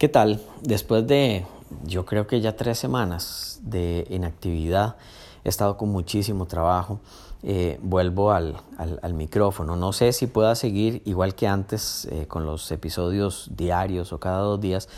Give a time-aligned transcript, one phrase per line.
[0.00, 0.40] ¿Qué tal?
[0.62, 1.44] Después de,
[1.84, 4.96] yo creo que ya tres semanas de inactividad,
[5.44, 7.00] he estado con muchísimo trabajo.
[7.42, 8.54] Eh, vuelvo al,
[9.12, 9.76] micrófono.
[9.76, 14.38] No sé si pueda seguir igual que antes eh, con los episodios diarios o cada
[14.38, 14.88] dos días,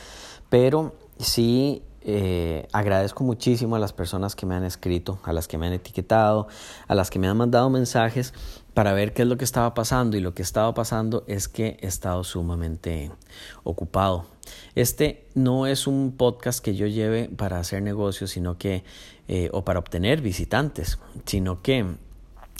[0.48, 5.58] pero sí eh, agradezco muchísimo a las personas que me han escrito, a las que
[5.58, 6.48] me han etiquetado,
[6.88, 8.34] a las que me han mandado mensajes
[8.74, 11.78] para ver qué es lo que estaba pasando y lo que estaba pasando es que
[11.80, 13.10] he estado sumamente
[13.64, 14.26] ocupado.
[14.74, 18.84] Este no es un podcast que yo lleve para hacer negocios, sino que
[19.28, 21.96] eh, o para obtener visitantes, sino que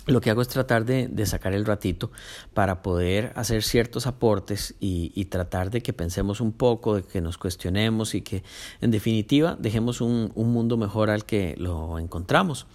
[0.06, 2.10] lo que hago es tratar de, sacar el ratito
[2.54, 7.38] para poder hacer ciertos aportes y, tratar de que pensemos un poco, de que nos
[7.38, 8.42] cuestionemos y que
[8.80, 12.66] en definitiva dejemos un, mundo mejor al que lo encontramos.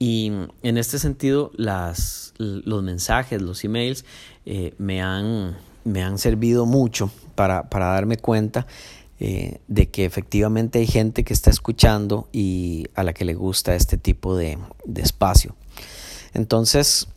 [0.00, 0.30] Y
[0.62, 4.04] en este sentido, los mensajes, los emails
[4.44, 8.66] eh, me, han, me han servido mucho para, para darme cuenta
[9.20, 13.74] eh, de que efectivamente hay gente que está escuchando y a la que le gusta
[13.74, 14.58] este tipo de
[14.96, 15.56] espacio.
[16.38, 17.08] Entonces,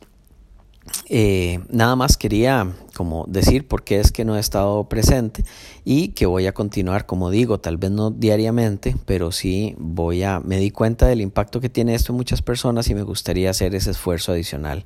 [1.10, 5.44] eh, nada más quería como decir por qué es que no he estado presente
[5.86, 10.40] y que voy a continuar, como digo, tal vez no diariamente, pero sí voy a,
[10.40, 13.76] me di cuenta del impacto que tiene esto en muchas personas y me gustaría hacer
[13.76, 14.86] ese esfuerzo adicional.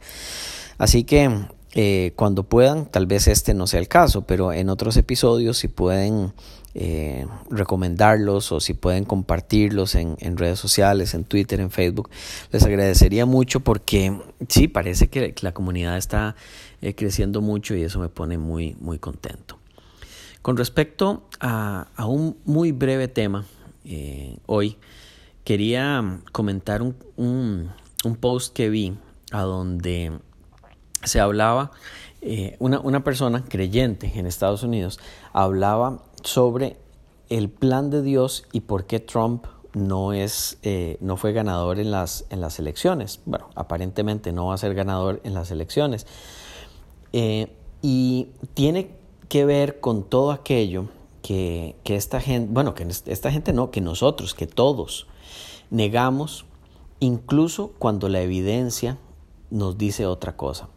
[0.78, 4.98] Así que eh, cuando puedan, tal vez este no sea el caso, pero en otros
[4.98, 6.34] episodios si pueden
[6.78, 12.10] eh, recomendarlos o si pueden compartirlos en, redes sociales, en Twitter, en Facebook,
[12.52, 16.36] les agradecería mucho porque sí, parece que la comunidad está
[16.82, 19.58] eh, creciendo mucho y eso me pone muy, muy contento.
[20.42, 23.46] Con respecto a, un muy breve tema,
[23.86, 24.76] eh, hoy
[25.46, 28.98] quería comentar un, un, post que vi
[29.32, 30.12] a donde
[31.06, 31.72] se hablaba,
[32.60, 35.00] una, una persona creyente en Estados Unidos
[35.32, 36.78] hablaba sobre
[37.30, 41.92] el plan de Dios y por qué Trump no, es, eh, no fue ganador en
[41.92, 43.22] las, en las elecciones.
[43.26, 46.08] Bueno, aparentemente no va a ser ganador en las elecciones.
[47.14, 47.52] Eh,
[47.82, 48.92] y tiene
[49.30, 50.88] que ver con todo aquello
[51.22, 55.08] que, que esta gente, bueno, que esta gente no, que nosotros, que todos
[55.70, 56.46] negamos,
[57.00, 58.98] incluso cuando la evidencia
[59.50, 60.70] nos dice otra cosa.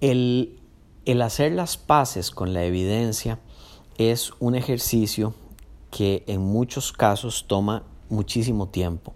[0.00, 0.58] El,
[1.04, 3.38] el hacer las paces con la evidencia
[4.00, 5.34] es un ejercicio
[5.90, 9.12] que en muchos casos toma muchísimo tiempo,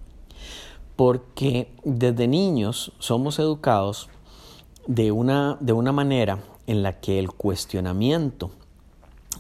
[0.95, 4.11] porque desde niños somos educados
[4.87, 8.51] de una, de una manera en la que el cuestionamiento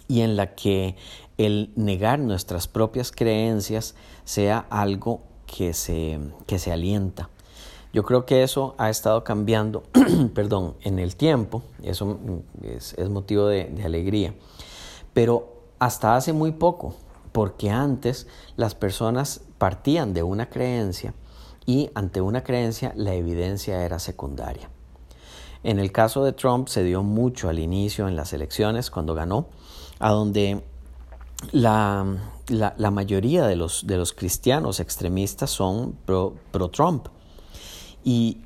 [0.08, 0.96] y en la que
[1.36, 3.94] el negar nuestras propias creencias
[4.24, 7.28] sea algo que se, que se alienta.
[7.92, 9.82] Yo creo que eso ha estado cambiando,
[10.34, 12.18] perdón, en el tiempo, eso
[12.62, 14.32] es, motivo de, de alegría
[15.14, 16.94] pero hasta hace muy poco,
[17.32, 18.26] porque antes
[18.56, 21.14] las personas partían de una creencia
[21.66, 24.68] y ante una creencia la evidencia era secundaria.
[25.62, 29.46] En el caso de Trump se dio mucho al inicio en las elecciones cuando ganó,
[29.98, 30.62] a donde
[31.52, 32.04] la,
[32.92, 37.06] mayoría de los, de los, cristianos extremistas son pro, pro Trump.
[38.04, 38.42] Y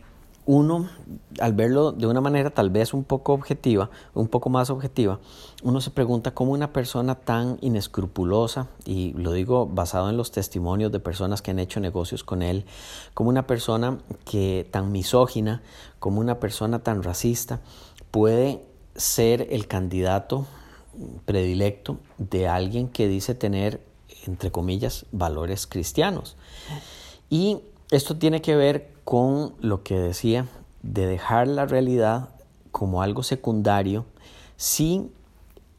[0.49, 0.89] uno,
[1.41, 5.21] al verlo de una manera tal vez un poco objetiva, un poco más objetiva,
[5.63, 10.91] uno se pregunta cómo una persona tan inescrupulosa, y lo digo basado en los testimonios
[10.91, 12.65] de personas que han hecho negocios con él,
[13.13, 15.61] como una persona que tan misógina,
[15.99, 17.61] como una persona tan racista,
[18.11, 18.65] puede
[18.97, 20.47] ser el candidato
[21.27, 23.83] predilecto de alguien que dice tener,
[24.27, 26.39] entre comillas, valores cristianos.
[27.29, 27.59] Y
[27.91, 30.49] esto tiene que ver con lo que decía
[30.83, 32.29] de dejar la realidad
[32.73, 34.05] como algo secundario
[34.59, 35.11] si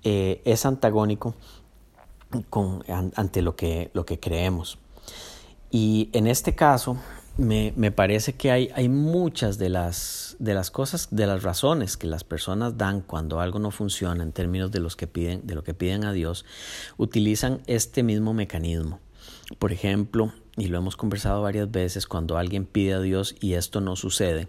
[0.02, 1.36] eh, es antagónico
[2.50, 4.80] con, ante lo que, lo que creemos.
[5.70, 6.98] Y en este caso,
[7.38, 11.98] me, me, parece que hay, hay muchas de las, de las cosas, de las razones
[11.98, 15.54] que las personas dan cuando algo no funciona en términos de, los que piden, de
[15.54, 16.46] lo que piden a Dios,
[16.98, 19.00] utilizan este mismo mecanismo.
[19.60, 23.82] Por ejemplo, y lo hemos conversado varias veces, cuando alguien pide a Dios y esto
[23.82, 24.48] no sucede,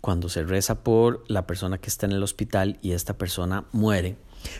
[0.00, 4.16] cuando se reza por la persona que está en el hospital y esta persona muere,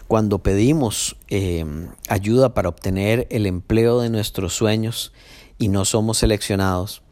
[0.09, 1.65] cuando pedimos eh,
[2.09, 5.13] ayuda para obtener el empleo de nuestros sueños
[5.59, 7.03] y no somos seleccionados,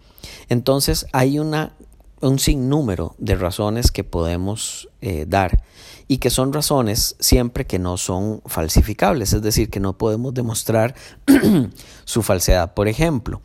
[0.48, 1.72] entonces hay una,
[2.20, 5.62] un sinnúmero de razones que podemos eh, dar
[6.08, 10.94] y que son razones siempre que no son falsificables, es decir, que no podemos demostrar
[12.04, 12.72] su falsedad.
[12.74, 13.42] Por ejemplo,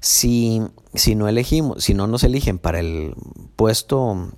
[0.00, 0.60] si,
[0.94, 3.14] si no elegimos, si no nos eligen para el
[3.56, 4.30] puesto,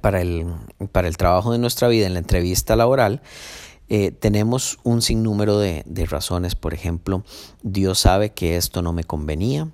[0.00, 0.46] para el,
[0.90, 3.22] para el trabajo de nuestra vida en la entrevista laboral,
[3.88, 6.56] eh, tenemos un sinnúmero de, razones.
[6.56, 7.24] Por ejemplo,
[7.62, 9.68] Dios sabe que esto no me convenía.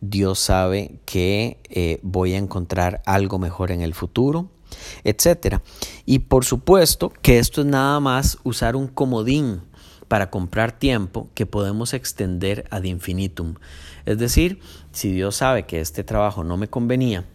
[0.00, 4.48] Dios sabe que eh, voy a encontrar algo mejor en el futuro,
[5.04, 5.58] etc.
[6.06, 9.62] Y por supuesto que esto es nada más usar un comodín
[10.08, 13.54] para comprar tiempo que podemos extender ad infinitum.
[14.06, 14.60] Es decir,
[14.92, 17.26] si Dios sabe que este trabajo no me convenía,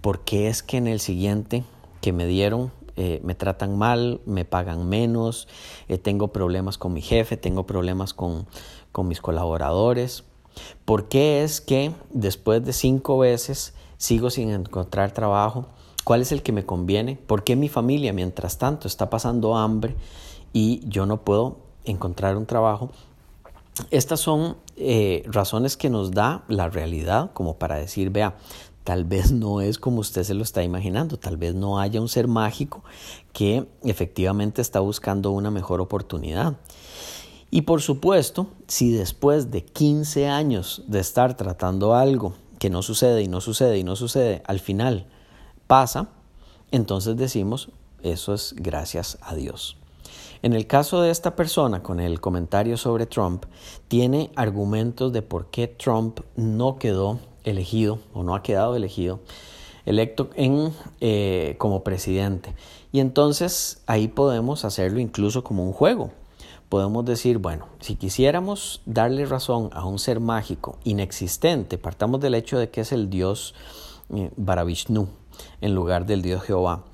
[0.00, 1.64] ¿por qué es que en el siguiente
[2.00, 5.48] que me dieron eh, me tratan mal, me pagan menos,
[5.86, 8.46] eh, tengo problemas con mi jefe, tengo problemas con,
[8.90, 10.24] con mis colaboradores.
[10.86, 15.66] ¿Por qué es que después de cinco veces sigo sin encontrar trabajo?
[16.06, 17.16] ¿Cuál es el que me conviene?
[17.16, 19.96] ¿Por qué mi familia, mientras tanto, está pasando hambre
[20.52, 22.92] y yo no puedo encontrar un trabajo?
[23.90, 28.36] Estas son eh, razones que nos da la realidad como para decir, vea,
[28.84, 32.08] tal vez no es como usted se lo está imaginando, tal vez no haya un
[32.08, 32.84] ser mágico
[33.32, 36.56] que efectivamente está buscando una mejor oportunidad.
[37.50, 43.22] Y por supuesto, si después de 15 años de estar tratando algo que no sucede
[43.22, 45.08] y no sucede y no sucede, al final
[45.66, 46.08] pasa,
[46.70, 47.70] entonces decimos,
[48.02, 49.76] eso es gracias a Dios.
[50.42, 53.44] En el caso de esta persona con el comentario sobre Trump,
[53.88, 59.20] tiene argumentos de por qué Trump no quedó elegido o no ha quedado elegido,
[59.86, 62.54] electo en, eh, como presidente.
[62.92, 66.10] Y entonces ahí podemos hacerlo incluso como un juego.
[66.68, 72.58] Podemos decir, bueno, si quisiéramos darle razón a un ser mágico inexistente, partamos del hecho
[72.58, 73.54] de que es el dios
[74.14, 75.08] eh, Baravishnu
[75.60, 76.84] en lugar del dios Jehová.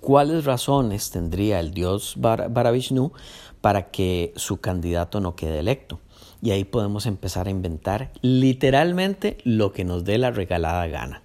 [0.00, 3.12] ¿Cuáles razones tendría el dios Baravishnu
[3.60, 6.00] para que su candidato no quede electo?
[6.44, 11.22] y ahí podemos empezar a inventar literalmente lo que nos dé la regalada gana.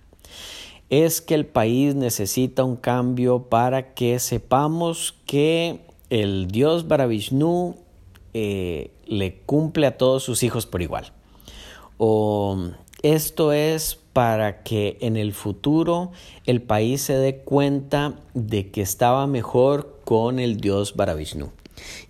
[0.89, 7.75] Es que el país necesita un cambio para que sepamos que el dios Baravishnu
[8.33, 11.11] eh, le cumple a todos sus hijos por igual.
[11.97, 12.69] O
[13.03, 16.11] esto es para que en el futuro
[16.45, 21.51] el país se dé cuenta de que estaba mejor con el dios Baravishnu.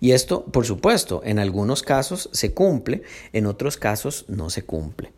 [0.00, 5.12] Y esto, por supuesto, en algunos casos se cumple, en otros casos no se cumple.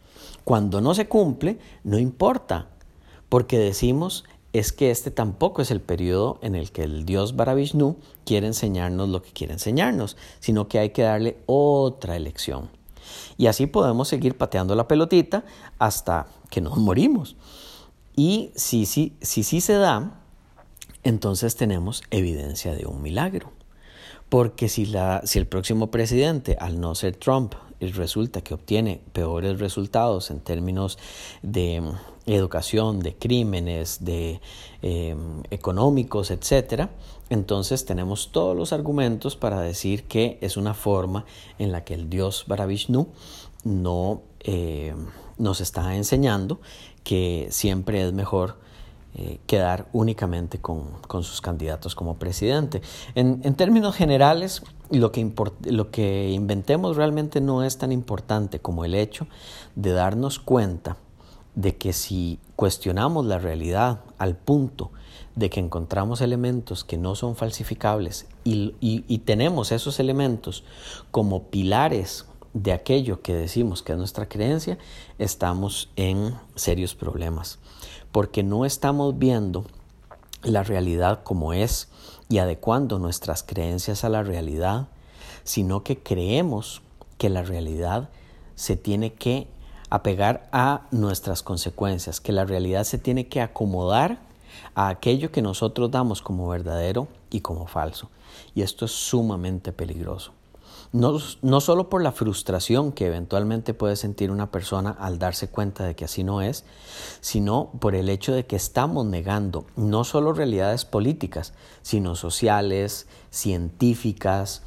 [0.44, 2.69] Cuando no se cumple, no importa,
[3.31, 7.97] porque decimos es que este tampoco es el periodo en el que el dios Baravishnu
[8.27, 12.81] quiere enseñarnos lo que quiere enseñarnos, sino que hay que darle otra elección.
[13.37, 15.44] Y así podemos seguir pateando la pelotita
[15.79, 17.37] hasta que nos morimos.
[18.14, 20.20] Y si sí si, si, se da,
[21.03, 23.53] entonces tenemos evidencia de un milagro.
[24.29, 27.55] Porque si, la, si el próximo presidente, al no ser Trump,
[27.90, 30.99] resulta que obtiene peores resultados en términos
[31.43, 31.90] de mm,
[32.26, 34.40] educación, de crímenes, de
[34.82, 36.90] em, económicos, etcétera,
[37.31, 41.25] entonces tenemos todos los argumentos para decir que es una forma
[41.58, 43.08] en la que el dios Baravishnu
[43.64, 44.94] no eh,
[45.38, 46.61] nos está enseñando
[47.05, 48.58] que siempre es mejor
[49.14, 50.87] eh, quedar únicamente con,
[51.23, 52.81] sus candidatos como presidente.
[53.14, 55.31] En, términos generales, lo que,
[55.64, 59.26] lo que inventemos realmente no es tan importante como el hecho
[59.76, 60.97] de darnos cuenta
[61.55, 64.93] de que si cuestionamos la realidad al punto
[65.37, 70.65] de que encontramos elementos que no son falsificables y tenemos esos elementos
[71.11, 72.25] como pilares
[72.55, 74.79] de aquello que decimos que es nuestra creencia,
[75.19, 77.59] estamos en serios problemas
[78.13, 79.65] porque no estamos viendo
[80.43, 81.89] la realidad como es
[82.29, 84.89] y adecuando nuestras creencias a la realidad,
[85.44, 86.82] sino que creemos
[87.19, 88.11] que la realidad
[88.55, 89.49] se tiene que
[89.91, 94.21] apegar a nuestras consecuencias, que la realidad se tiene que acomodar
[94.75, 98.11] a aquello que nosotros damos como verdadero y como falso.
[98.55, 100.32] Y esto es sumamente peligroso.
[100.93, 105.84] No, no solo por la frustración que eventualmente puede sentir una persona al darse cuenta
[105.84, 106.65] de que así no es,
[107.20, 114.63] sino por el hecho de que estamos negando no solo realidades políticas, sino sociales, científicas,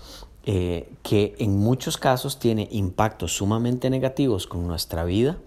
[0.48, 5.38] eh, que en muchos casos tiene impactos sumamente negativos con nuestra vida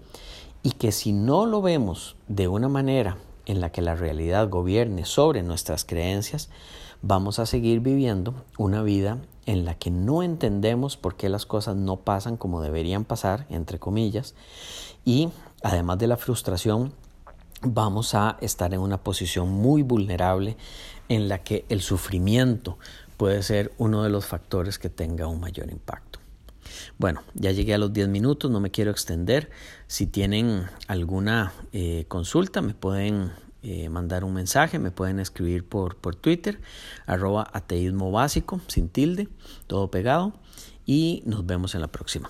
[0.63, 3.17] y que si no lo vemos de una manera
[3.49, 6.49] en la que la realidad gobierne sobre nuestras creencias,
[7.01, 11.75] vamos a seguir viviendo una vida en la que no entendemos por qué las cosas
[11.75, 14.35] no pasan como deberían pasar, entre comillas,
[15.03, 15.29] y
[15.63, 16.93] además de la frustración,
[17.63, 20.55] vamos a estar en una posición muy vulnerable
[21.09, 22.77] en la que el sufrimiento
[23.17, 26.19] puede ser uno de los factores que tenga un mayor impacto.
[26.97, 29.49] Bueno, ya llegué a los 10 minutos, no me quiero extender.
[29.87, 35.97] Si tienen alguna eh, consulta, me pueden eh, mandar un mensaje, me pueden escribir por,
[35.97, 36.61] por Twitter,
[37.05, 39.27] arroba ateísmo básico, sin tilde,
[39.67, 40.33] todo pegado,
[40.85, 42.29] y nos vemos en la próxima.